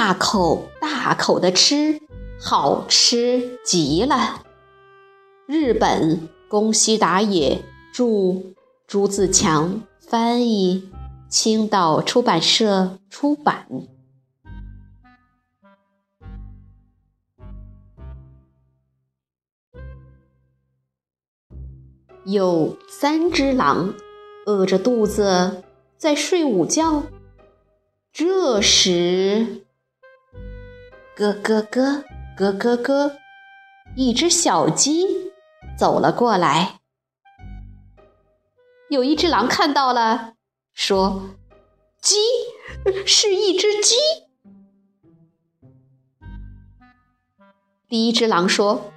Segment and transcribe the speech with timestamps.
[0.00, 2.00] 大口大口的吃，
[2.40, 4.44] 好吃极了。
[5.44, 8.54] 日本宫西达也著，
[8.86, 10.88] 朱自强翻译，
[11.28, 13.66] 青岛出版社出版。
[22.24, 23.94] 有三只狼，
[24.46, 25.64] 饿着肚子
[25.96, 27.02] 在睡午觉。
[28.12, 29.64] 这时，
[31.18, 32.04] 咯咯咯，
[32.36, 33.16] 咯咯咯，
[33.96, 35.32] 一只小鸡
[35.76, 36.78] 走了过来。
[38.88, 40.34] 有一只狼看到了，
[40.72, 41.30] 说
[42.00, 42.14] ：“鸡
[43.04, 43.96] 是一只鸡。”
[47.88, 48.92] 第一只狼说：“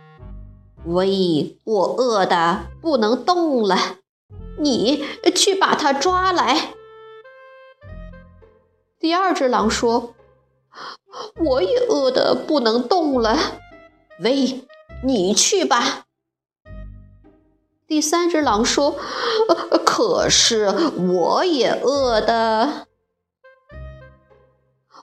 [0.86, 3.98] 喂，我饿的不能动了，
[4.60, 5.04] 你
[5.36, 6.76] 去把它抓来。”
[9.02, 10.14] 第二只狼说。
[11.36, 13.38] 我也饿得不能动了，
[14.20, 14.66] 喂，
[15.04, 16.06] 你去吧。
[17.88, 18.96] 第三只狼说
[19.86, 22.88] ：“可是我也饿的。”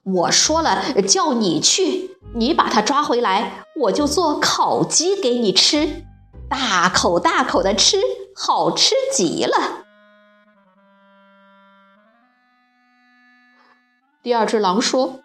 [0.05, 6.05] 我说了，叫你去，你把它抓回来，我就做烤鸡给你吃，
[6.49, 7.99] 大口大口的吃，
[8.35, 9.85] 好吃极了。
[14.23, 15.21] 第二只狼说。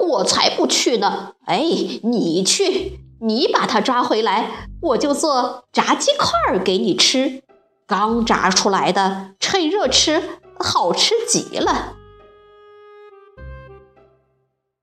[0.00, 1.34] 我才不去呢！
[1.44, 1.60] 哎，
[2.02, 7.42] 你去，你把它抓回来，我就做炸鸡块儿给你吃，
[7.86, 11.94] 刚炸出来的，趁热吃，好吃极了。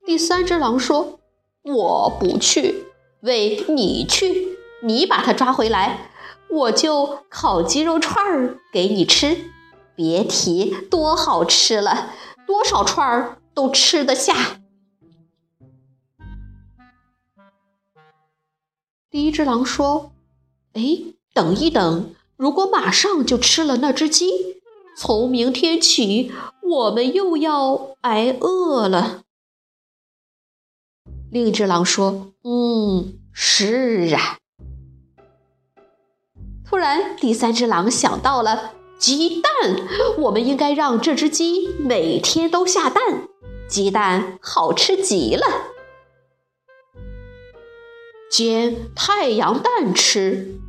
[0.06, 1.20] 第三只狼说
[1.64, 2.86] ：“我不去，
[3.22, 6.12] 喂，你去，你把它抓回来，
[6.50, 9.52] 我就烤鸡肉串儿给你吃，
[9.96, 12.12] 别提多好吃了，
[12.46, 14.36] 多少串儿都吃得下。”
[19.10, 20.12] 第一只狼说
[20.74, 20.82] ：“哎，
[21.34, 24.30] 等一等，如果马上就吃了那只鸡，
[24.98, 29.24] 从明天起我们又要挨饿了。”
[31.32, 34.38] 另一只狼说：“嗯，是啊。”
[36.68, 39.52] 突然，第三只狼想到了鸡蛋，
[40.18, 43.30] 我们应该让这只鸡每天都下蛋，
[43.70, 45.46] 鸡蛋好吃极了。
[48.38, 50.60] 煎太阳蛋吃，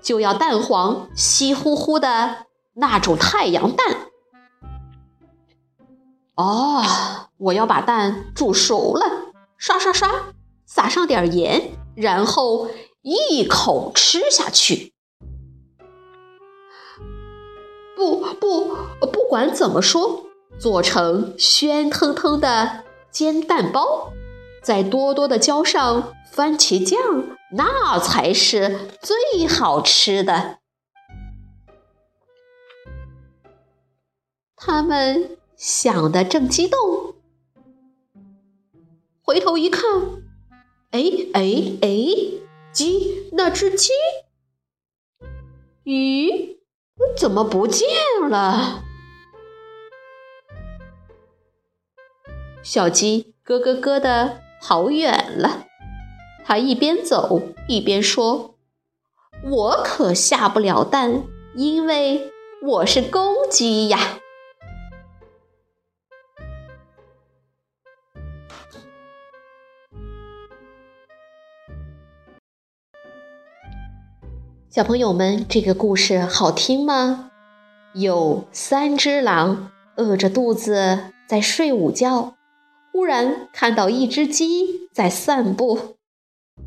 [0.00, 4.08] 就要蛋黄稀乎乎的那种太阳蛋。
[6.34, 6.82] 哦，
[7.36, 10.32] 我要把蛋煮熟了，刷刷刷，
[10.64, 12.70] 撒上点盐，然后
[13.02, 14.94] 一口吃下去。
[17.94, 18.76] 不不，
[19.12, 20.24] 不管怎么说，
[20.58, 24.10] 做成鲜腾腾的煎蛋包。
[24.62, 26.98] 再多多的浇上番茄酱，
[27.52, 30.58] 那才是最好吃的。
[34.54, 37.14] 他们想的正激动，
[39.22, 39.82] 回头一看，
[40.90, 41.00] 哎
[41.32, 41.40] 哎
[41.80, 41.88] 哎，
[42.72, 43.90] 鸡，那只鸡，
[45.84, 46.58] 鱼
[47.16, 47.88] 怎么不见
[48.28, 48.84] 了？
[52.62, 54.42] 小鸡咯咯咯的。
[54.60, 55.64] 跑远了，
[56.44, 58.56] 他一边走一边说
[59.50, 61.24] ：“我可下不了蛋，
[61.54, 62.30] 因为
[62.62, 64.18] 我是公鸡呀。”
[74.68, 77.32] 小朋友们，这个故事好听吗？
[77.92, 82.34] 有三只狼饿着肚子在睡午觉，
[82.92, 85.96] 忽然看到一只鸡在散步。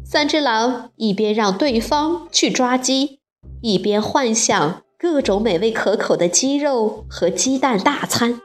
[0.05, 3.19] 三只狼一边让对方去抓鸡，
[3.61, 8.41] 一边幻想各种美味可口的鸡肉和鸡蛋大餐。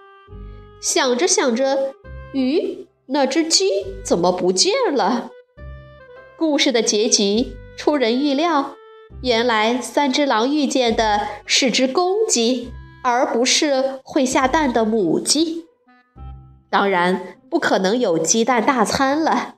[0.81, 1.95] 想着想着，
[2.35, 3.69] 咦，那只鸡
[4.05, 5.31] 怎么不见了？
[6.37, 8.77] 故事的结局出人意料，
[9.23, 12.71] 原来三只狼遇见的是只公鸡，
[13.03, 15.65] 而不是会下蛋的母鸡。
[16.71, 19.55] 当然，不可能有鸡蛋大餐了。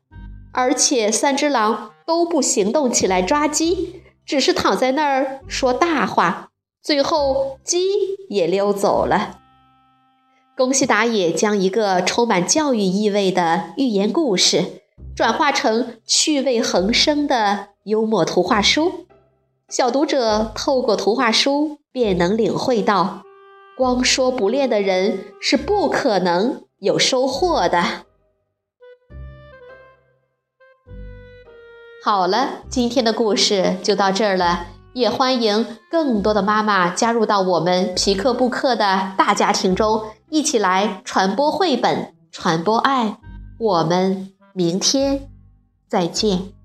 [0.53, 6.49] 而且三只狼都不行动起来抓鸡，只是躺在那儿说大话。
[6.83, 7.79] 最后，鸡
[8.29, 9.39] 也溜走了。
[10.57, 14.83] 宫西达也将一个充满教育意味的寓言故事，
[15.15, 19.07] 转化成趣味横生的幽默图画书。
[19.69, 23.23] 小读者透过图画书，便能领会到，
[23.81, 27.83] 光说不练的人是不可能有收获的。
[32.05, 34.67] 好了，今天的故事就到这儿了。
[34.93, 43.17] 也欢迎更多的妈妈加入到我们皮克布克的大家庭中，一起来传播绘本，传播爱。
[43.59, 45.31] 我们明天
[45.89, 46.60] 再见。